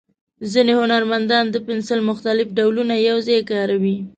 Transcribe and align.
ځینې 0.51 0.73
هنرمندان 0.81 1.45
د 1.49 1.55
پنسل 1.67 1.99
مختلف 2.09 2.47
ډولونه 2.57 2.95
یو 3.07 3.17
ځای 3.27 3.41
کاروي. 3.51 3.97